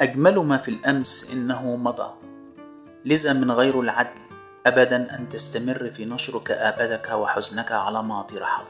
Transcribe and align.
أجمل 0.00 0.38
ما 0.38 0.56
في 0.58 0.70
الأمس 0.70 1.30
إنه 1.32 1.76
مضى. 1.76 2.10
لذا 3.04 3.32
من 3.32 3.50
غير 3.50 3.80
العدل 3.80 4.20
أبدا 4.66 4.96
أن 5.14 5.28
تستمر 5.28 5.90
في 5.90 6.04
نشر 6.04 6.38
كآبتك 6.38 7.10
وحزنك 7.10 7.72
على 7.72 8.02
ماضي 8.02 8.38
رحل. 8.38 8.64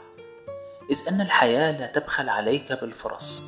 إذ 0.91 1.09
أن 1.09 1.21
الحياة 1.21 1.79
لا 1.80 1.87
تبخل 1.87 2.29
عليك 2.29 2.80
بالفرص 2.80 3.43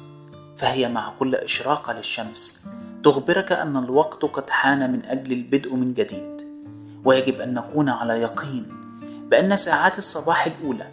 فهي 0.58 0.88
مع 0.88 1.12
كل 1.19 1.35
إشراقة 1.35 1.93
للشمس. 1.93 2.69
تخبرك 3.05 3.53
أن 3.53 3.77
الوقت 3.77 4.25
قد 4.25 4.51
حان 4.51 4.93
من 4.93 5.05
أجل 5.05 5.33
البدء 5.33 5.75
من 5.75 5.95
جديد. 5.95 6.41
ويجب 7.05 7.41
أن 7.41 7.55
نكون 7.55 7.89
على 7.89 8.21
يقين 8.23 8.67
بأن 9.31 9.57
ساعات 9.57 9.99
الصباح 9.99 10.47
الأولى 10.47 10.87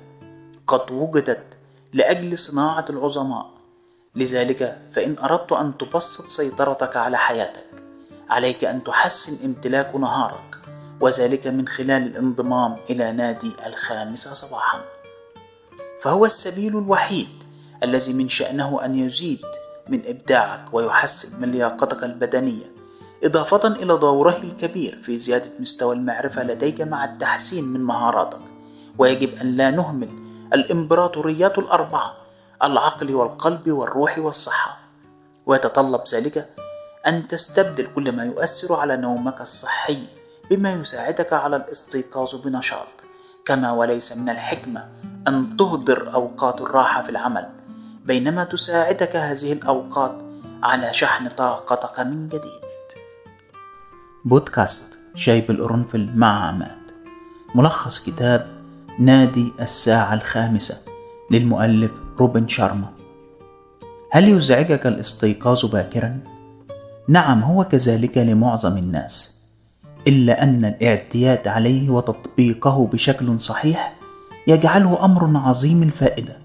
قد 0.67 0.91
وجدت 0.91 1.57
لأجل 1.93 2.37
صناعة 2.37 2.85
العظماء. 2.89 3.56
لذلك 4.17 4.79
فإن 4.93 5.15
أردت 5.19 5.51
أن 5.51 5.77
تبسط 5.77 6.27
سيطرتك 6.27 6.97
على 6.97 7.17
حياتك 7.17 7.65
عليك 8.29 8.65
أن 8.65 8.83
تحسن 8.83 9.45
امتلاك 9.45 9.95
نهارك 9.95 10.57
وذلك 11.01 11.47
من 11.47 11.67
خلال 11.67 12.03
الانضمام 12.03 12.77
إلى 12.89 13.11
نادي 13.11 13.51
الخامسة 13.67 14.33
صباحا. 14.33 14.81
فهو 16.01 16.25
السبيل 16.25 16.77
الوحيد 16.77 17.27
الذي 17.83 18.13
من 18.13 18.29
شأنه 18.29 18.85
أن 18.85 18.97
يزيد 18.97 19.41
من 19.89 20.01
إبداعك 20.05 20.73
ويحسن 20.73 21.41
من 21.41 21.51
لياقتك 21.51 22.03
البدنية 22.03 22.65
إضافة 23.23 23.67
إلى 23.67 23.97
دوره 23.97 24.37
الكبير 24.43 24.95
في 25.03 25.19
زيادة 25.19 25.49
مستوى 25.59 25.95
المعرفة 25.95 26.43
لديك 26.43 26.81
مع 26.81 27.05
التحسين 27.05 27.63
من 27.63 27.83
مهاراتك. 27.83 28.41
ويجب 28.97 29.35
أن 29.35 29.57
لا 29.57 29.71
نهمل 29.71 30.09
الإمبراطوريات 30.53 31.57
الأربعة 31.57 32.26
العقل 32.63 33.15
والقلب 33.15 33.71
والروح 33.71 34.19
والصحة. 34.19 34.77
ويتطلب 35.45 36.01
ذلك 36.13 36.49
أن 37.07 37.27
تستبدل 37.27 37.87
كل 37.95 38.15
ما 38.15 38.23
يؤثر 38.23 38.75
على 38.75 38.97
نومك 38.97 39.41
الصحي 39.41 40.07
بما 40.49 40.73
يساعدك 40.73 41.33
على 41.33 41.55
الاستيقاظ 41.55 42.35
بنشاط. 42.45 42.87
كما 43.45 43.71
وليس 43.71 44.17
من 44.17 44.29
الحكمة 44.29 44.87
أن 45.27 45.57
تهدر 45.57 46.13
أوقات 46.13 46.61
الراحة 46.61 47.01
في 47.01 47.09
العمل 47.09 47.49
بينما 48.05 48.43
تساعدك 48.43 49.15
هذه 49.15 49.53
الأوقات 49.53 50.17
على 50.63 50.93
شحن 50.93 51.29
طاقتك 51.29 51.99
من 51.99 52.27
جديد. 52.27 52.67
بودكاست 54.25 54.93
شاي 55.15 55.41
بالقرنفل 55.41 56.11
مع 56.15 56.47
عماد 56.47 56.77
ملخص 57.55 58.05
كتاب 58.05 58.61
نادي 58.99 59.53
الساعة 59.59 60.13
الخامسة 60.13 60.81
للمؤلف 61.31 61.91
روبن 62.19 62.47
شارما. 62.47 62.89
هل 64.11 64.29
يزعجك 64.29 64.87
الاستيقاظ 64.87 65.65
باكرا؟ 65.65 66.19
نعم 67.07 67.43
هو 67.43 67.63
كذلك 67.63 68.17
لمعظم 68.17 68.77
الناس. 68.77 69.37
إلا 70.07 70.43
أن 70.43 70.65
الاعتياد 70.65 71.47
عليه 71.47 71.89
وتطبيقه 71.89 72.87
بشكل 72.93 73.39
صحيح 73.39 73.93
يجعله 74.47 75.05
أمر 75.05 75.37
عظيم 75.37 75.83
الفائدة 75.83 76.35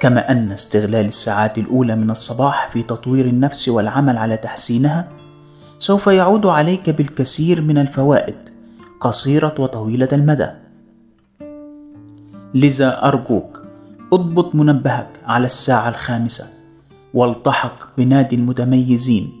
كما 0.00 0.30
أن 0.32 0.52
استغلال 0.52 1.06
الساعات 1.06 1.58
الأولى 1.58 1.96
من 1.96 2.10
الصباح 2.10 2.70
في 2.70 2.82
تطوير 2.82 3.26
النفس 3.26 3.68
والعمل 3.68 4.18
على 4.18 4.36
تحسينها 4.36 5.08
سوف 5.78 6.06
يعود 6.06 6.46
عليك 6.46 6.90
بالكثير 6.90 7.60
من 7.60 7.78
الفوائد 7.78 8.36
قصيرة 9.00 9.54
وطويلة 9.58 10.08
المدى. 10.12 10.48
لذا 12.54 13.04
أرجوك 13.08 13.67
اضبط 14.12 14.54
منبهك 14.54 15.08
على 15.26 15.44
الساعة 15.44 15.88
الخامسة. 15.88 16.48
والتحق 17.14 17.96
بنادي 17.98 18.36
المتميزين. 18.36 19.32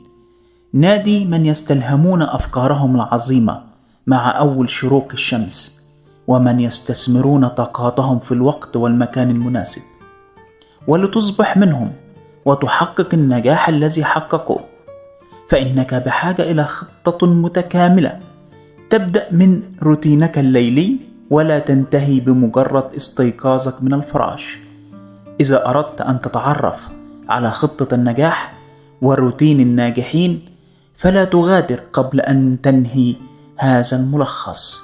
نادي 0.72 1.24
من 1.24 1.46
يستلهمون 1.46 2.22
أفكارهم 2.22 2.96
العظيمة 2.96 3.62
مع 4.06 4.38
أول 4.38 4.70
شروق 4.70 5.08
الشمس 5.12 5.88
ومن 6.26 6.60
يستثمرون 6.60 7.48
طاقاتهم 7.48 8.18
في 8.18 8.32
الوقت 8.32 8.76
والمكان 8.76 9.30
المناسب. 9.30 9.82
ولتصبح 10.86 11.56
منهم 11.56 11.92
وتحقق 12.44 13.14
النجاح 13.14 13.68
الذي 13.68 14.04
حققوه. 14.04 14.64
فإنك 15.48 15.94
بحاجة 15.94 16.42
إلى 16.42 16.64
خطة 16.64 17.26
متكاملة 17.26 18.20
تبدأ 18.90 19.26
من 19.32 19.62
روتينك 19.82 20.38
الليلي 20.38 20.96
ولا 21.30 21.58
تنتهي 21.58 22.20
بمجرد 22.20 22.94
استيقاظك 22.96 23.82
من 23.82 23.94
الفراش. 23.94 24.58
إذا 25.40 25.66
أردت 25.68 26.00
أن 26.00 26.20
تتعرف 26.20 26.88
على 27.28 27.50
خطة 27.50 27.94
النجاح 27.94 28.54
وروتين 29.02 29.60
الناجحين 29.60 30.40
فلا 30.94 31.24
تغادر 31.24 31.80
قبل 31.92 32.20
أن 32.20 32.58
تنهي 32.62 33.16
هذا 33.56 33.96
الملخص. 33.96 34.82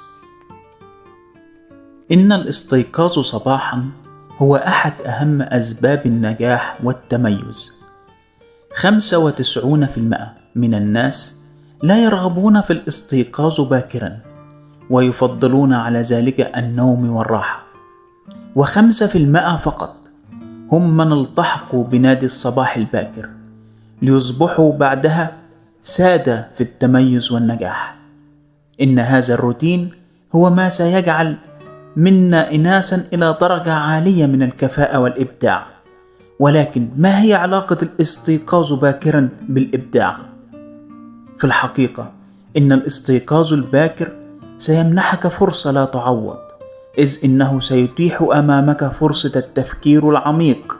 إن 2.11 2.31
الاستيقاظ 2.31 3.19
صباحا 3.19 3.89
هو 4.37 4.55
أحد 4.55 4.93
أهم 5.05 5.41
أسباب 5.41 6.05
النجاح 6.05 6.79
والتميز. 6.83 7.85
95% 8.73 10.35
من 10.55 10.73
الناس 10.73 11.41
لا 11.83 12.03
يرغبون 12.03 12.61
في 12.61 12.73
الاستيقاظ 12.73 13.61
باكرا. 13.61 14.24
ويفضلون 14.89 15.73
على 15.73 16.01
ذلك 16.01 16.57
النوم 16.57 17.09
والراحة. 17.09 17.63
وخمسة 18.55 19.07
في 19.07 19.17
المائة 19.17 19.57
فقط 19.57 19.95
هم 20.71 20.97
من 20.97 21.13
التحقوا 21.13 21.83
بنادي 21.83 22.25
الصباح 22.25 22.77
الباكر 22.77 23.29
ليصبحوا 24.01 24.77
بعدها 24.77 25.33
سادة 25.81 26.47
في 26.55 26.61
التميز 26.61 27.31
والنجاح. 27.31 27.95
إن 28.81 28.99
هذا 28.99 29.33
الروتين 29.33 29.89
هو 30.35 30.49
ما 30.49 30.69
سيجعل 30.69 31.35
منا 31.97 32.51
إناسا 32.51 33.03
إلى 33.13 33.37
درجة 33.41 33.73
عالية 33.73 34.25
من 34.25 34.43
الكفاءة 34.43 34.99
والإبداع. 34.99 35.67
ولكن 36.39 36.89
ما 36.97 37.21
هي 37.21 37.33
علاقة 37.33 37.77
الاستيقاظ 37.81 38.73
باكرا 38.73 39.29
بالإبداع؟ 39.49 40.17
في 41.37 41.43
الحقيقة 41.43 42.11
إن 42.57 42.71
الاستيقاظ 42.71 43.53
الباكر 43.53 44.24
سيمنحك 44.57 45.27
فرصة 45.27 45.71
لا 45.71 45.85
تعوض. 45.85 46.37
إذ 46.97 47.19
إنه 47.23 47.59
سيتيح 47.59 48.21
أمامك 48.21 48.87
فرصة 48.87 49.39
التفكير 49.39 50.09
العميق 50.09 50.75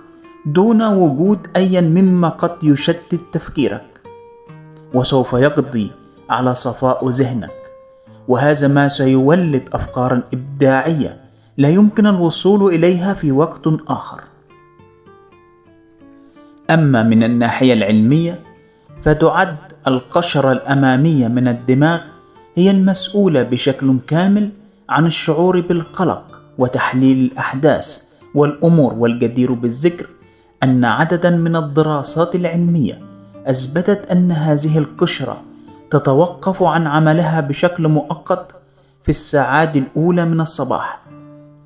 دون 0.46 0.81
وجود 0.81 1.40
أي 1.56 1.81
مما 1.81 2.30
قد 2.30 2.63
يشتت 2.63 3.22
تفكيرك. 3.34 3.86
وسوف 4.94 5.34
يقضي 5.34 5.91
على 6.30 6.56
صفاء 6.56 7.09
ذهنك. 7.09 7.52
وهذا 8.28 8.68
ما 8.68 8.88
سيولد 8.88 9.63
افكارا 9.74 10.24
إبداعية 10.34 11.22
لا 11.57 11.69
يمكن 11.69 12.07
الوصول 12.07 12.74
إليها 12.74 13.13
في 13.13 13.31
وقت 13.31 13.68
آخر. 13.88 14.22
أما 16.69 17.03
من 17.03 17.24
الناحية 17.24 17.74
العلمية 17.74 18.40
فتعد 19.02 19.57
القشرة 19.88 20.52
الأمامية 20.52 21.28
من 21.28 21.47
الدماغ 21.47 22.02
هي 22.56 22.72
المسؤولة 22.72 23.44
بشكل 23.44 23.98
كامل 24.08 24.50
عن 24.90 25.06
الشعور 25.06 25.62
بالقلق 25.62 26.42
وتحليل 26.58 27.18
الأحداث 27.18 28.04
والأمور 28.36 28.94
والجدير 28.94 29.54
بالذكر 29.54 30.08
أن 30.64 30.86
عددا 30.86 31.30
من 31.30 31.56
الدراسات 31.56 32.36
العلمية 32.36 32.98
أثبتت 33.48 34.06
أن 34.12 34.32
هذه 34.32 34.78
القشرة 34.78 35.42
تتوقف 35.92 36.64
عن 36.64 36.88
عملها 36.88 37.42
بشكل 37.42 37.88
مؤقت 37.88 38.48
في 39.04 39.10
الساعات 39.10 39.76
الأولى 39.76 40.26
من 40.26 40.42
الصباح 40.42 41.00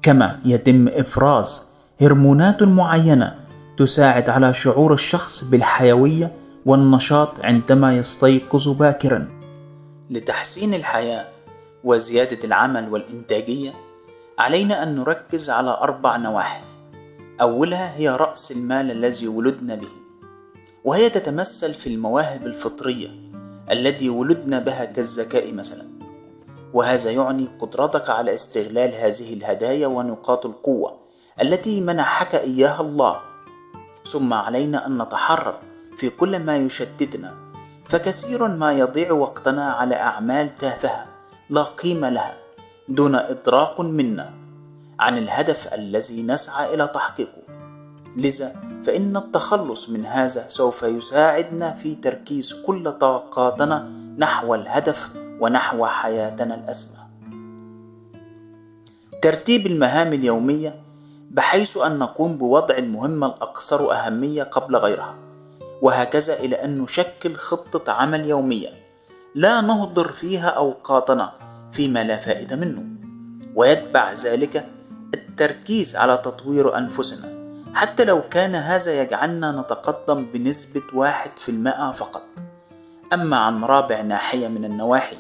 كما 0.02 0.40
يتم 0.46 0.88
إفراز 0.88 1.68
هرمونات 2.02 2.64
معينة 2.64 3.36
تساعد 3.78 4.30
على 4.30 4.54
شعور 4.54 4.94
الشخص 4.94 5.44
بالحيوية 5.44 6.32
والنشاط 6.66 7.30
عندما 7.44 7.98
يستيقظ 7.98 8.70
باكرا. 8.70 9.39
لتحسين 10.10 10.74
الحياة 10.74 11.28
وزيادة 11.84 12.44
العمل 12.44 12.90
والإنتاجية 12.90 13.74
علينا 14.38 14.84
أن 14.84 14.96
نركز 14.96 15.50
على 15.50 15.70
أربع 15.70 16.18
نواحي. 16.18 16.62
أولها 17.42 17.96
هي 17.96 18.10
رأس 18.10 18.52
المال 18.52 18.92
الذي 18.92 19.28
ولدنا 19.28 19.76
به 19.76 19.90
وهي 20.86 21.10
تتمثل 21.10 21.74
في 21.74 21.88
المواهب 21.88 22.46
الفطرية 22.46 23.10
التي 23.72 24.10
ولدنا 24.10 24.60
بها 24.60 24.86
كالذكاء 24.86 25.54
مثلا. 25.54 25.86
وهذا 26.74 27.12
يعني 27.12 27.48
قدرتك 27.60 28.10
على 28.10 28.34
استغلال 28.34 28.96
هذه 28.96 29.34
الهدايا 29.34 29.88
ونقاط 29.88 30.46
القوة 30.46 30.98
التي 31.42 31.82
منحك 31.82 32.36
إياها 32.36 32.82
الله. 32.82 33.22
ثم 34.06 34.34
علينا 34.34 34.88
أن 34.88 35.02
نتحرر 35.02 35.60
في 35.98 36.10
كل 36.10 36.40
ما 36.40 36.58
يشتتنا 36.58 37.49
فكثير 37.90 38.48
ما 38.48 38.72
يضيع 38.74 39.12
وقتنا 39.12 39.72
على 39.72 39.96
أعمال 39.96 40.58
تافهة 40.58 41.06
لا 41.50 41.64
قيمة 41.64 42.10
لها 42.10 42.38
دون 42.90 43.16
إدراك 43.16 43.80
منا 43.80 44.34
عن 45.00 45.18
الهدف 45.18 45.74
الذي 45.74 46.24
نسعى 46.24 46.74
إلى 46.74 46.88
تحقيقه 46.88 47.42
لذا 48.16 48.56
فإن 48.84 49.18
التخلص 49.18 49.90
من 49.90 50.06
هذا 50.06 50.48
سوف 50.48 50.84
يساعدنا 50.84 51.72
في 51.72 51.96
تركيز 51.96 52.64
كل 52.66 52.92
طاقاتنا 52.92 53.90
نحو 54.18 54.56
الهدف 54.56 55.16
ونحو 55.40 55.86
حياتنا 55.86 56.56
الأسمى. 56.56 57.00
ترتيب 59.22 59.68
المهام 59.68 60.14
اليومية 60.14 60.76
بحيث 61.32 61.78
أن 61.78 62.00
نقوم 62.00 62.38
بوضع 62.38 62.78
المهمة 62.78 63.28
الأكثر 63.28 63.92
أهمية 63.94 64.44
قبل 64.44 64.76
غيرها، 64.76 65.16
وهكذا 65.82 66.40
إلى 66.40 66.64
أن 66.64 66.78
نشكل 66.78 67.36
خطة 67.36 67.92
عمل 67.92 68.30
يومية 68.30 68.70
لا 69.36 69.62
نهدر 69.62 70.12
فيها 70.12 70.50
أوقاتنا 70.50 71.32
فيما 71.72 72.04
لا 72.04 72.18
فائدة 72.18 72.56
منه، 72.56 72.84
ويتبع 73.56 74.14
ذلك 74.14 74.66
التركيز 75.14 75.96
على 75.96 76.18
تطوير 76.18 76.78
أنفسنا. 76.78 77.40
حتى 77.74 78.06
لو 78.06 78.22
كان 78.22 78.56
هذا 78.56 79.02
يجعلنا 79.02 79.52
نتقدم 79.52 80.26
بنسبة 80.34 80.82
واحد 80.94 81.32
في 81.38 81.50
المائة 81.50 81.92
فقط. 81.92 82.22
أما 83.14 83.38
عن 83.38 83.64
رابع 83.64 84.02
ناحية 84.02 84.48
من 84.48 84.66
النواحي 84.66 85.18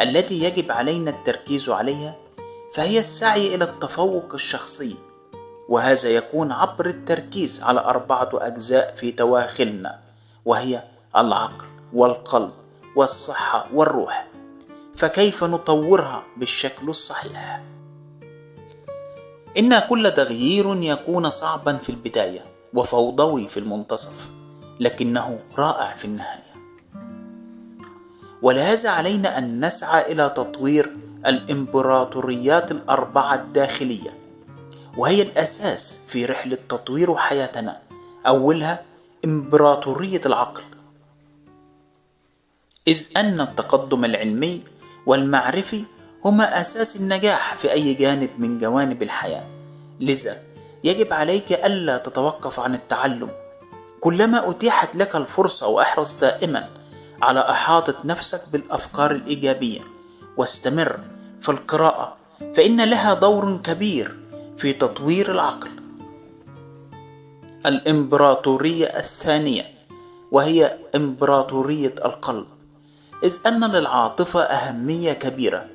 التي 0.00 0.44
يجب 0.44 0.72
علينا 0.72 1.10
التركيز 1.10 1.70
عليها 1.70 2.16
فهي 2.74 2.98
السعي 2.98 3.54
إلى 3.54 3.64
التفوق 3.64 4.34
الشخصي 4.34 4.96
وهذا 5.68 6.08
يكون 6.08 6.52
عبر 6.52 6.86
التركيز 6.86 7.62
على 7.62 7.80
أربعة 7.80 8.30
أجزاء 8.34 8.94
في 8.94 9.12
تواخلنا 9.12 9.98
وهي 10.44 10.82
العقل 11.16 11.66
والقلب 11.92 12.52
والصحة 12.96 13.66
والروح. 13.74 14.26
فكيف 14.96 15.44
نطورها 15.44 16.22
بالشكل 16.36 16.88
الصحيح؟ 16.88 17.62
إن 19.58 19.78
كل 19.78 20.10
تغيير 20.10 20.82
يكون 20.82 21.30
صعبا 21.30 21.72
في 21.76 21.90
البداية 21.90 22.40
وفوضوي 22.74 23.48
في 23.48 23.60
المنتصف 23.60 24.30
لكنه 24.80 25.38
رائع 25.58 25.94
في 25.94 26.04
النهاية. 26.04 26.48
ولهذا 28.42 28.90
علينا 28.90 29.38
أن 29.38 29.64
نسعى 29.64 30.12
إلى 30.12 30.28
تطوير 30.28 30.96
الإمبراطوريات 31.26 32.70
الأربعة 32.70 33.34
الداخلية 33.34 34.27
وهي 34.98 35.22
الأساس 35.22 36.04
في 36.08 36.24
رحلة 36.24 36.58
تطوير 36.68 37.16
حياتنا. 37.16 37.82
أولها 38.26 38.82
إمبراطورية 39.24 40.20
العقل. 40.26 40.62
إذ 42.88 43.06
أن 43.16 43.40
التقدم 43.40 44.04
العلمي 44.04 44.64
والمعرفي 45.06 45.84
هما 46.24 46.60
أساس 46.60 46.96
النجاح 46.96 47.54
في 47.54 47.72
أي 47.72 47.94
جانب 47.94 48.30
من 48.38 48.58
جوانب 48.58 49.02
الحياة. 49.02 49.46
لذا 50.00 50.36
يجب 50.84 51.12
عليك 51.12 51.52
ألا 51.52 51.98
تتوقف 51.98 52.60
عن 52.60 52.74
التعلم. 52.74 53.30
كلما 54.00 54.50
أتيحت 54.50 54.96
لك 54.96 55.16
الفرصة 55.16 55.66
واحرص 55.68 56.20
دائما 56.20 56.68
على 57.22 57.50
إحاطة 57.50 57.94
نفسك 58.04 58.42
بالأفكار 58.52 59.10
الإيجابية 59.10 59.80
واستمر 60.36 60.98
في 61.40 61.48
القراءة 61.48 62.16
فإن 62.54 62.90
لها 62.90 63.14
دور 63.14 63.60
كبير 63.64 64.27
في 64.58 64.72
تطوير 64.72 65.32
العقل. 65.32 65.70
الإمبراطورية 67.66 68.86
الثانية 68.86 69.64
وهي 70.30 70.78
إمبراطورية 70.94 71.94
القلب. 72.04 72.46
إذ 73.24 73.36
أن 73.46 73.64
للعاطفة 73.64 74.40
أهمية 74.40 75.12
كبيرة 75.12 75.66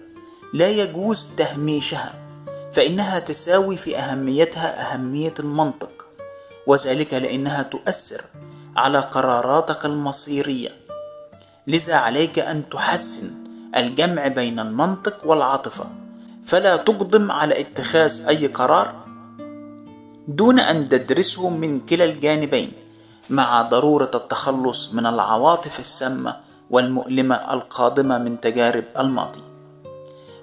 لا 0.53 0.69
يجوز 0.69 1.35
تهميشها 1.37 2.13
فإنها 2.73 3.19
تساوي 3.19 3.77
في 3.77 3.97
أهميتها 3.97 4.93
أهمية 4.93 5.33
المنطق 5.39 6.05
وذلك 6.67 7.13
لأنها 7.13 7.63
تؤثر 7.63 8.21
على 8.75 8.99
قراراتك 8.99 9.85
المصيرية. 9.85 10.75
لذا 11.67 11.95
عليك 11.95 12.39
أن 12.39 12.69
تحسن 12.69 13.31
الجمع 13.75 14.27
بين 14.27 14.59
المنطق 14.59 15.17
والعاطفة. 15.25 16.02
فلا 16.53 16.77
تقدم 16.77 17.31
على 17.31 17.61
اتخاذ 17.61 18.27
أي 18.27 18.47
قرار 18.47 18.93
دون 20.27 20.59
أن 20.59 20.89
تدرسه 20.89 21.49
من 21.49 21.79
كلا 21.79 22.03
الجانبين 22.03 22.71
مع 23.29 23.61
ضرورة 23.61 24.11
التخلص 24.15 24.93
من 24.93 25.05
العواطف 25.05 25.79
السامة 25.79 26.35
والمؤلمة 26.69 27.53
القادمة 27.53 28.17
من 28.17 28.41
تجارب 28.41 28.83
الماضي. 28.99 29.43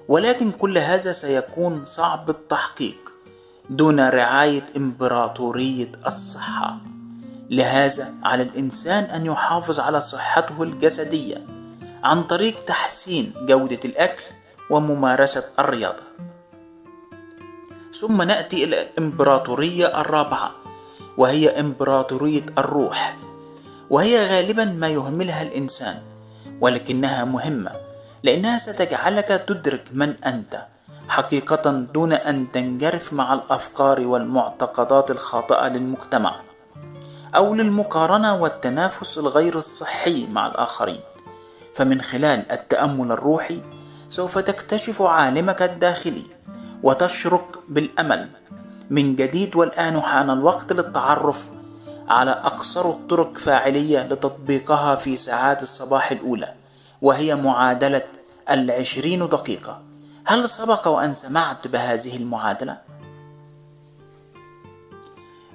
ولكن 0.07 0.51
كل 0.51 0.77
هذا 0.77 1.11
سيكون 1.11 1.85
صعب 1.85 2.29
التحقيق 2.29 3.11
دون 3.69 3.99
رعاية 3.99 4.65
إمبراطورية 4.77 5.91
الصحة. 6.07 6.77
لهذا 7.49 8.13
على 8.23 8.43
الإنسان 8.43 9.03
أن 9.03 9.25
يحافظ 9.25 9.79
على 9.79 10.01
صحته 10.01 10.63
الجسدية 10.63 11.37
عن 12.03 12.23
طريق 12.23 12.63
تحسين 12.65 13.33
جودة 13.47 13.79
الأكل 13.85 14.23
وممارسة 14.71 15.43
الرياضة. 15.59 16.03
ثم 17.93 18.21
نأتي 18.21 18.63
إلى 18.63 18.81
الإمبراطورية 18.81 20.01
الرابعة 20.01 20.51
وهي 21.17 21.59
إمبراطورية 21.59 22.45
الروح. 22.57 23.17
وهي 23.91 24.15
غالبا 24.27 24.65
ما 24.65 24.87
يهملها 24.87 25.41
الإنسان 25.41 25.95
ولكنها 26.61 27.25
مهمة 27.25 27.71
لأنها 28.23 28.57
ستجعلك 28.57 29.27
تدرك 29.47 29.83
من 29.91 30.15
أنت 30.23 30.65
حقيقة 31.07 31.71
دون 31.71 32.13
أن 32.13 32.51
تنجرف 32.51 33.13
مع 33.13 33.33
الأفكار 33.33 33.99
والمعتقدات 34.07 35.11
الخاطئة 35.11 35.67
للمجتمع 35.67 36.39
أو 37.35 37.55
للمقارنة 37.55 38.35
والتنافس 38.35 39.17
الغير 39.17 39.57
الصحي 39.57 40.27
مع 40.27 40.47
الآخرين. 40.47 40.99
فمن 41.75 42.01
خلال 42.01 42.51
التأمل 42.51 43.11
الروحي 43.11 43.61
سوف 44.11 44.37
تكتشف 44.37 45.01
عالمك 45.01 45.61
الداخلي 45.61 46.23
وتشرق 46.83 47.63
بالأمل. 47.69 48.29
من 48.89 49.15
جديد 49.15 49.55
والآن 49.55 50.01
حان 50.01 50.29
الوقت 50.29 50.73
للتعرف 50.73 51.49
على 52.07 52.31
أقصر 52.31 52.89
الطرق 52.89 53.37
فاعلية 53.37 54.07
لتطبيقها 54.07 54.95
في 54.95 55.17
ساعات 55.17 55.63
الصباح 55.63 56.11
الأولى 56.11 56.53
وهي 57.01 57.35
معادلة 57.35 58.01
العشرين 58.49 59.29
دقيقة. 59.29 59.81
هل 60.25 60.49
سبق 60.49 60.87
وأن 60.87 61.15
سمعت 61.15 61.67
بهذه 61.67 62.17
المعادلة؟ 62.17 62.77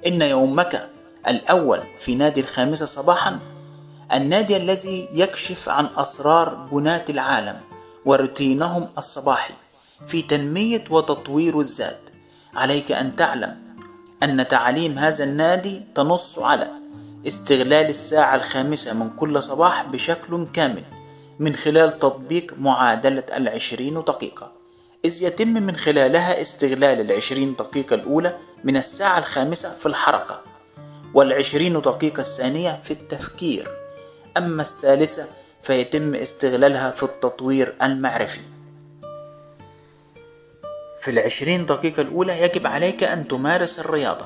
إن 0.07 0.21
يومك 0.21 0.89
الأول 1.27 1.83
في 1.99 2.15
نادي 2.15 2.41
الخامسة 2.41 2.85
صباحا 2.85 3.39
النادي 4.13 4.57
الذي 4.57 5.09
يكشف 5.13 5.69
عن 5.69 5.87
أسرار 5.97 6.55
بناة 6.71 7.05
العالم. 7.09 7.66
وروتينهم 8.07 8.87
الصباحي 8.97 9.53
في 10.07 10.21
تنمية 10.21 10.83
وتطوير 10.89 11.59
الذات. 11.59 11.99
عليك 12.53 12.91
أن 12.91 13.15
تعلم 13.15 13.57
أن 14.23 14.47
تعاليم 14.47 14.97
هذا 14.99 15.23
النادي 15.23 15.81
تنص 15.95 16.39
على 16.39 16.67
استغلال 17.27 17.89
الساعة 17.89 18.35
الخامسة 18.35 18.93
من 18.93 19.09
كل 19.09 19.43
صباح 19.43 19.85
بشكل 19.85 20.47
كامل 20.53 20.83
من 21.39 21.55
خلال 21.55 21.99
تطبيق 21.99 22.53
معادلة 22.59 23.23
العشرين 23.35 23.93
دقيقة. 23.93 24.51
إذ 25.05 25.23
يتم 25.23 25.47
من 25.47 25.75
خلالها 25.75 26.41
استغلال 26.41 27.01
العشرين 27.01 27.55
دقيقة 27.55 27.93
الأولى 27.95 28.37
من 28.63 28.77
الساعة 28.77 29.19
الخامسة 29.19 29.69
في 29.69 29.85
الحركة 29.85 30.41
والعشرين 31.13 31.81
دقيقة 31.81 32.21
الثانية 32.21 32.79
في 32.83 32.91
التفكير. 32.91 33.67
أما 34.37 34.61
الثالثة 34.61 35.27
فيتم 35.67 36.15
استغلالها 36.15 36.91
في 36.91 37.03
التطوير 37.03 37.75
المعرفي. 37.81 38.39
في 41.01 41.11
العشرين 41.11 41.65
دقيقة 41.65 42.01
الأولى 42.01 42.41
يجب 42.41 42.67
عليك 42.67 43.03
أن 43.03 43.27
تمارس 43.27 43.79
الرياضة 43.79 44.25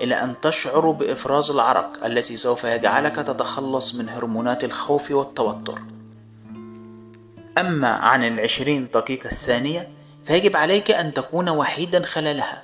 إلى 0.00 0.14
أن 0.14 0.34
تشعر 0.42 0.90
بإفراز 0.90 1.50
العرق 1.50 2.04
الذي 2.04 2.36
سوف 2.36 2.64
يجعلك 2.64 3.16
تتخلص 3.16 3.94
من 3.94 4.08
هرمونات 4.08 4.64
الخوف 4.64 5.10
والتوتر. 5.10 5.78
أما 7.58 7.88
عن 7.88 8.24
العشرين 8.24 8.88
دقيقة 8.94 9.30
الثانية 9.30 9.88
فيجب 10.24 10.56
عليك 10.56 10.90
أن 10.90 11.14
تكون 11.14 11.48
وحيدا 11.48 12.04
خلالها 12.04 12.62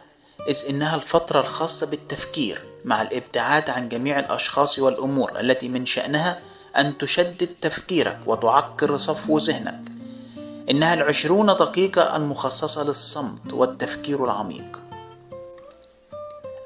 إذ 0.49 0.65
إنها 0.69 0.97
الفترة 0.97 1.41
الخاصة 1.41 1.87
بالتفكير 1.87 2.63
مع 2.85 3.03
الإبتعاد 3.03 3.71
عن 3.71 3.89
جميع 3.89 4.19
الأشخاص 4.19 4.79
والأمور 4.79 5.41
التي 5.41 5.69
من 5.69 5.87
شأنها 5.87 6.41
أن 6.79 6.99
تشدد 6.99 7.49
تفكيرك 7.61 8.19
وتعكر 8.27 8.97
صفو 8.97 9.39
ذهنك. 9.39 9.81
إنها 10.71 10.95
العشرون 10.95 11.47
دقيقة 11.47 12.17
المخصصة 12.17 12.85
للصمت 12.85 13.53
والتفكير 13.53 14.25
العميق. 14.25 14.81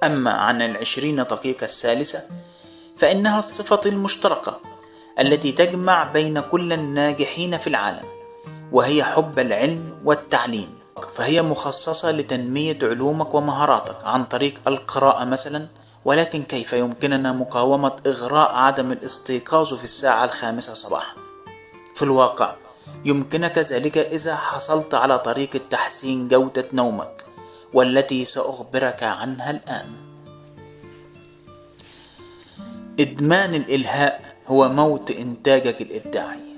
أما 0.04 0.30
عن 0.30 0.62
العشرين 0.62 1.16
دقيقة 1.16 1.64
الثالثة 1.64 2.22
فإنها 2.96 3.38
الصفة 3.38 3.80
المشتركة 3.86 4.60
التي 5.20 5.52
تجمع 5.52 6.12
بين 6.12 6.40
كل 6.40 6.72
الناجحين 6.72 7.58
في 7.58 7.66
العالم 7.66 8.04
وهي 8.72 9.04
حب 9.04 9.38
العلم 9.38 9.98
والتعليم. 10.04 10.82
فهي 11.14 11.42
مخصصة 11.42 12.10
لتنمية 12.10 12.78
علومك 12.82 13.34
ومهاراتك 13.34 14.04
عن 14.04 14.24
طريق 14.24 14.54
القراءة 14.66 15.24
مثلا 15.24 15.66
ولكن 16.04 16.42
كيف 16.42 16.72
يمكننا 16.72 17.32
مقاومة 17.32 17.96
إغراء 18.06 18.54
عدم 18.54 18.92
الاستيقاظ 18.92 19.74
في 19.74 19.84
الساعة 19.84 20.24
الخامسة 20.24 20.74
صباحا؟ 20.74 21.16
في 21.94 22.02
الواقع 22.02 22.54
يمكنك 23.04 23.58
ذلك 23.58 23.98
إذا 23.98 24.36
حصلت 24.36 24.94
على 24.94 25.18
طريقة 25.18 25.60
تحسين 25.70 26.28
جودة 26.28 26.64
نومك 26.72 27.24
والتي 27.74 28.24
سأخبرك 28.24 29.02
عنها 29.02 29.50
الآن. 29.50 29.90
إدمان 33.00 33.54
الإلهاء 33.54 34.36
هو 34.46 34.68
موت 34.68 35.10
إنتاجك 35.10 35.82
الإبداعي. 35.82 36.52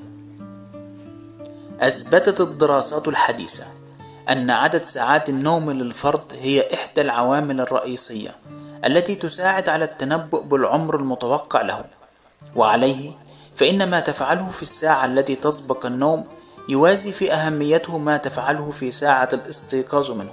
أثبتت 1.80 2.40
الدراسات 2.40 3.08
الحديثة 3.08 3.66
أن 4.28 4.50
عدد 4.50 4.84
ساعات 4.84 5.28
النوم 5.28 5.70
للفرد 5.70 6.32
هي 6.32 6.74
إحدى 6.74 7.00
العوامل 7.00 7.60
الرئيسية 7.60 8.34
التي 8.86 9.14
تساعد 9.14 9.68
على 9.68 9.84
التنبؤ 9.84 10.42
بالعمر 10.42 10.96
المتوقع 10.96 11.62
له. 11.62 11.84
وعليه 12.56 13.12
فإن 13.56 13.90
ما 13.90 14.00
تفعله 14.00 14.48
في 14.48 14.62
الساعة 14.62 15.04
التي 15.06 15.36
تسبق 15.36 15.86
النوم 15.86 16.24
يوازي 16.68 17.12
في 17.12 17.32
أهميته 17.32 17.98
ما 17.98 18.16
تفعله 18.16 18.70
في 18.70 18.90
ساعة 18.90 19.28
الاستيقاظ 19.32 20.10
منه. 20.10 20.32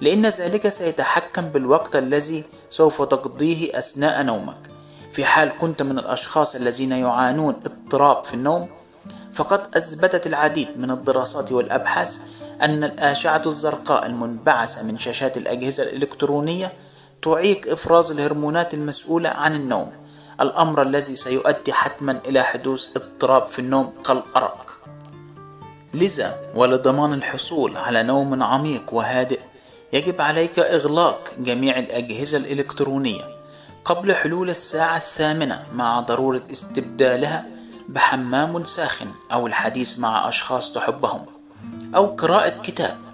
لأن 0.00 0.26
ذلك 0.26 0.68
سيتحكم 0.68 1.42
بالوقت 1.42 1.96
الذي 1.96 2.44
سوف 2.70 3.02
تقضيه 3.02 3.78
أثناء 3.78 4.22
نومك. 4.22 4.76
في 5.12 5.24
حال 5.24 5.52
كنت 5.58 5.82
من 5.82 5.98
الأشخاص 5.98 6.54
الذين 6.54 6.92
يعانون 6.92 7.54
اضطراب 7.54 8.24
في 8.24 8.34
النوم 8.34 8.68
فقد 9.34 9.60
أثبتت 9.76 10.26
العديد 10.26 10.68
من 10.76 10.90
الدراسات 10.90 11.52
والأبحاث 11.52 12.20
أن 12.62 12.84
الأشعة 12.84 13.42
الزرقاء 13.46 14.06
المنبعثة 14.06 14.82
من 14.82 14.98
شاشات 14.98 15.36
الأجهزة 15.36 15.82
الإلكترونية 15.82 16.72
تعيق 17.26 17.70
إفراز 17.72 18.10
الهرمونات 18.10 18.74
المسؤولة 18.74 19.28
عن 19.28 19.54
النوم 19.54 19.92
الأمر 20.40 20.82
الذي 20.82 21.16
سيؤدي 21.16 21.72
حتما 21.72 22.20
إلى 22.26 22.42
حدوث 22.42 22.96
اضطراب 22.96 23.46
في 23.50 23.58
النوم 23.58 23.92
كالأرق. 24.06 24.78
لذا 25.94 26.34
ولضمان 26.54 27.12
الحصول 27.12 27.76
على 27.76 28.02
نوم 28.02 28.42
عميق 28.42 28.94
وهادئ 28.94 29.40
يجب 29.92 30.20
عليك 30.20 30.58
إغلاق 30.58 31.30
جميع 31.38 31.78
الأجهزة 31.78 32.38
الإلكترونية 32.38 33.24
قبل 33.84 34.14
حلول 34.14 34.50
الساعة 34.50 34.96
الثامنة 34.96 35.66
مع 35.74 36.00
ضرورة 36.00 36.42
استبدالها 36.52 37.46
بحمام 37.88 38.64
ساخن 38.64 39.08
أو 39.32 39.46
الحديث 39.46 39.98
مع 39.98 40.28
أشخاص 40.28 40.72
تحبهم 40.72 41.26
أو 41.96 42.06
قراءة 42.06 42.62
كتاب. 42.62 43.05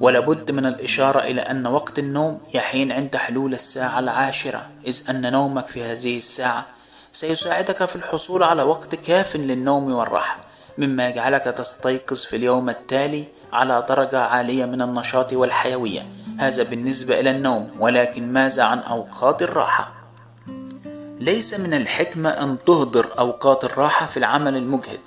ولابد 0.00 0.50
من 0.50 0.66
الإشارة 0.66 1.18
إلى 1.18 1.40
أن 1.40 1.66
وقت 1.66 1.98
النوم 1.98 2.40
يحين 2.54 2.92
عند 2.92 3.16
حلول 3.16 3.54
الساعة 3.54 3.98
العاشرة 3.98 4.66
إذ 4.86 5.02
أن 5.10 5.32
نومك 5.32 5.66
في 5.66 5.82
هذه 5.82 6.18
الساعة 6.18 6.66
سيساعدك 7.12 7.84
في 7.84 7.96
الحصول 7.96 8.42
على 8.42 8.62
وقت 8.62 8.94
كاف 8.94 9.36
للنوم 9.36 9.92
والراحة 9.92 10.40
مما 10.78 11.08
يجعلك 11.08 11.44
تستيقظ 11.44 12.24
في 12.24 12.36
اليوم 12.36 12.70
التالي 12.70 13.24
على 13.52 13.86
درجة 13.88 14.20
عالية 14.20 14.64
من 14.64 14.82
النشاط 14.82 15.32
والحيوية. 15.32 16.12
هذا 16.38 16.62
بالنسبة 16.62 17.20
إلى 17.20 17.30
النوم 17.30 17.70
ولكن 17.78 18.32
ماذا 18.32 18.62
عن 18.62 18.78
أوقات 18.78 19.42
الراحة؟ 19.42 19.92
ليس 21.20 21.60
من 21.60 21.74
الحكمة 21.74 22.30
أن 22.30 22.56
تهدر 22.66 23.06
أوقات 23.18 23.64
الراحة 23.64 24.06
في 24.06 24.16
العمل 24.16 24.56
المجهد. 24.56 25.00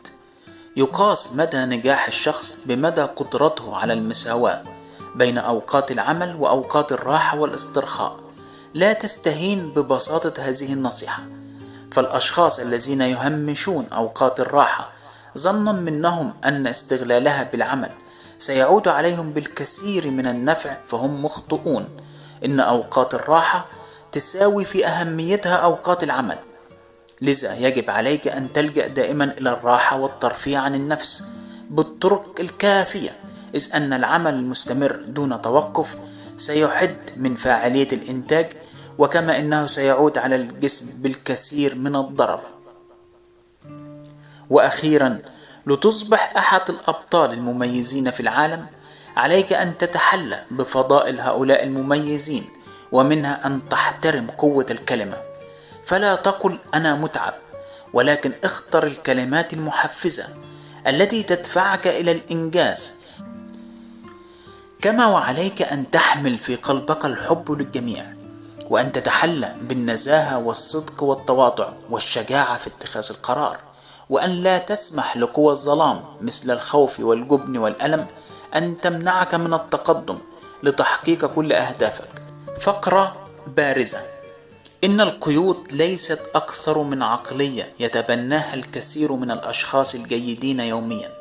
يقاس 0.77 1.33
مدى 1.33 1.57
نجاح 1.57 2.07
الشخص 2.07 2.59
بمدى 2.65 3.01
قدرته 3.01 3.75
على 3.77 3.93
المساواة. 3.93 4.63
بين 5.15 5.37
أوقات 5.37 5.91
العمل 5.91 6.35
وأوقات 6.35 6.91
الراحة 6.91 7.39
والاسترخاء. 7.39 8.19
لا 8.73 8.93
تستهين 8.93 9.73
ببساطة 9.73 10.33
هذه 10.41 10.73
النصيحة. 10.73 11.23
فالأشخاص 11.91 12.59
الذين 12.59 13.01
يهمشون 13.01 13.87
أوقات 13.93 14.39
الراحة 14.39 14.91
ظنا 15.37 15.71
منهم 15.71 16.33
أن 16.45 16.67
استغلالها 16.67 17.43
بالعمل 17.43 17.89
سيعود 18.39 18.87
عليهم 18.87 19.31
بالكثير 19.31 20.11
من 20.11 20.27
النفع 20.27 20.77
فهم 20.87 21.25
مخطئون. 21.25 21.89
إن 22.45 22.59
أوقات 22.59 23.13
الراحة 23.13 23.65
تساوي 24.11 24.65
في 24.65 24.87
أهميتها 24.87 25.55
أوقات 25.55 26.03
العمل. 26.03 26.37
لذا 27.21 27.55
يجب 27.55 27.89
عليك 27.89 28.27
أن 28.27 28.53
تلجأ 28.53 28.87
دائما 28.87 29.23
إلى 29.23 29.49
الراحة 29.49 29.99
والترفيه 29.99 30.57
عن 30.57 30.75
النفس 30.75 31.23
بالطرق 31.69 32.35
الكافية 32.39 33.11
إذ 33.55 33.69
أن 33.75 33.93
العمل 33.93 34.33
المستمر 34.33 35.03
دون 35.07 35.41
توقف 35.41 35.95
سيحد 36.37 36.95
من 37.17 37.35
فاعلية 37.35 37.87
الإنتاج 37.91 38.49
وكما 38.97 39.37
إنه 39.37 39.67
سيعود 39.67 40.17
على 40.17 40.35
الجسم 40.35 41.01
بالكثير 41.01 41.75
من 41.75 41.95
الضرر. 41.95 42.41
وأخيرا 44.49 45.17
لتصبح 45.67 46.33
أحد 46.37 46.69
الأبطال 46.69 47.33
المميزين 47.33 48.11
في 48.11 48.19
العالم 48.19 48.65
عليك 49.17 49.53
أن 49.53 49.77
تتحلى 49.77 50.43
بفضائل 50.51 51.19
هؤلاء 51.19 51.63
المميزين 51.63 52.43
ومنها 52.91 53.47
أن 53.47 53.69
تحترم 53.69 54.27
قوة 54.27 54.65
الكلمة. 54.71 55.17
فلا 55.85 56.15
تقل 56.15 56.59
أنا 56.73 56.95
متعب 56.95 57.33
ولكن 57.93 58.33
اختر 58.43 58.87
الكلمات 58.87 59.53
المحفزة 59.53 60.27
التي 60.87 61.23
تدفعك 61.23 61.87
إلى 61.87 62.11
الإنجاز 62.11 62.91
كما 64.83 65.07
وعليك 65.07 65.61
أن 65.61 65.91
تحمل 65.91 66.37
في 66.37 66.55
قلبك 66.55 67.05
الحب 67.05 67.51
للجميع 67.51 68.05
وأن 68.69 68.91
تتحلى 68.91 69.55
بالنزاهة 69.61 70.37
والصدق 70.39 71.03
والتواضع 71.03 71.69
والشجاعة 71.89 72.57
في 72.57 72.67
اتخاذ 72.67 73.07
القرار 73.11 73.57
وأن 74.09 74.29
لا 74.29 74.57
تسمح 74.57 75.17
لقوى 75.17 75.51
الظلام 75.51 76.01
مثل 76.21 76.51
الخوف 76.51 76.99
والجبن 76.99 77.57
والألم 77.57 78.07
أن 78.55 78.81
تمنعك 78.81 79.35
من 79.35 79.53
التقدم 79.53 80.17
لتحقيق 80.63 81.25
كل 81.25 81.53
أهدافك. 81.53 82.09
فقرة 82.61 83.15
بارزة. 83.47 84.01
إن 84.83 85.01
القيود 85.01 85.71
ليست 85.71 86.21
أكثر 86.35 86.83
من 86.83 87.03
عقلية 87.03 87.73
يتبناها 87.79 88.53
الكثير 88.53 89.13
من 89.13 89.31
الأشخاص 89.31 89.95
الجيدين 89.95 90.59
يوميا 90.59 91.11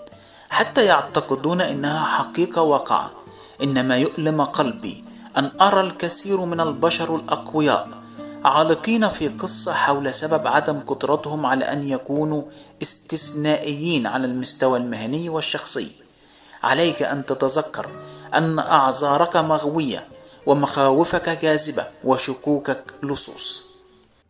حتى 0.50 0.85
يعتقدون 0.85 1.61
إنها 1.61 2.07
حقيقة 2.07 2.62
واقعة. 2.62 3.22
إنما 3.62 3.97
يؤلم 3.97 4.45
قلبي 4.45 5.04
أن 5.37 5.50
أرى 5.61 5.81
الكثير 5.81 6.45
من 6.45 6.61
البشر 6.61 7.16
الأقوياء 7.16 7.88
عالقين 8.45 9.09
في 9.09 9.28
قصة 9.28 9.73
حول 9.73 10.14
سبب 10.14 10.47
عدم 10.47 10.81
قدرتهم 10.81 11.47
على 11.47 11.64
أن 11.64 11.88
يكونوا 11.88 12.42
استثنائيين 12.83 14.07
على 14.07 14.26
المستوى 14.26 14.78
المهني 14.78 15.28
والشخصي. 15.28 15.92
عليك 16.62 17.02
أن 17.02 17.26
تتذكر 17.26 17.90
أن 18.35 18.59
أعذارك 18.59 19.37
مغوية 19.37 20.07
ومخاوفك 20.47 21.28
جاذبة 21.42 21.85
وشكوكك 22.04 22.85
لصوص. 23.02 23.72